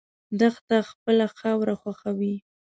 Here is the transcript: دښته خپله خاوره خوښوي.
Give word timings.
دښته 0.39 0.77
خپله 0.91 1.25
خاوره 1.37 1.75
خوښوي. 1.81 2.35